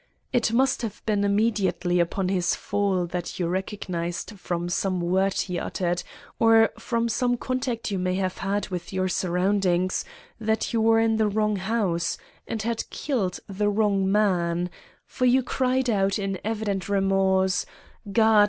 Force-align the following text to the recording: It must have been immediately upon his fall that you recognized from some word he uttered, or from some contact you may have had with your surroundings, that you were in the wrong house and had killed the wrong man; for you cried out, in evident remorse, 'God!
It 0.33 0.51
must 0.51 0.81
have 0.81 1.05
been 1.05 1.23
immediately 1.23 1.99
upon 1.99 2.27
his 2.27 2.55
fall 2.55 3.05
that 3.05 3.37
you 3.39 3.45
recognized 3.47 4.31
from 4.39 4.67
some 4.67 4.99
word 4.99 5.33
he 5.33 5.59
uttered, 5.59 6.01
or 6.39 6.71
from 6.79 7.07
some 7.07 7.37
contact 7.37 7.91
you 7.91 7.99
may 7.99 8.15
have 8.15 8.39
had 8.39 8.69
with 8.69 8.91
your 8.91 9.07
surroundings, 9.07 10.03
that 10.39 10.73
you 10.73 10.81
were 10.81 10.99
in 10.99 11.17
the 11.17 11.27
wrong 11.27 11.57
house 11.57 12.17
and 12.47 12.63
had 12.63 12.89
killed 12.89 13.41
the 13.47 13.69
wrong 13.69 14.11
man; 14.11 14.71
for 15.05 15.25
you 15.25 15.43
cried 15.43 15.87
out, 15.87 16.17
in 16.17 16.39
evident 16.43 16.89
remorse, 16.89 17.67
'God! 18.11 18.39